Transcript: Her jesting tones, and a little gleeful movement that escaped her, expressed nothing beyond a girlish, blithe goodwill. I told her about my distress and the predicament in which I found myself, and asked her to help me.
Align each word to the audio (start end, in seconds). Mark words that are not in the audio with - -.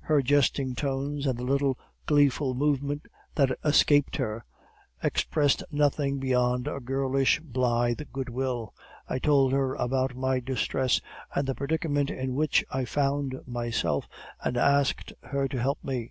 Her 0.00 0.22
jesting 0.22 0.74
tones, 0.74 1.24
and 1.24 1.38
a 1.38 1.44
little 1.44 1.78
gleeful 2.04 2.52
movement 2.52 3.06
that 3.36 3.56
escaped 3.64 4.16
her, 4.16 4.44
expressed 5.04 5.62
nothing 5.70 6.18
beyond 6.18 6.66
a 6.66 6.80
girlish, 6.80 7.38
blithe 7.38 8.00
goodwill. 8.12 8.74
I 9.08 9.20
told 9.20 9.52
her 9.52 9.76
about 9.76 10.16
my 10.16 10.40
distress 10.40 11.00
and 11.32 11.46
the 11.46 11.54
predicament 11.54 12.10
in 12.10 12.34
which 12.34 12.64
I 12.72 12.86
found 12.86 13.40
myself, 13.46 14.08
and 14.42 14.56
asked 14.56 15.12
her 15.22 15.46
to 15.46 15.60
help 15.60 15.78
me. 15.84 16.10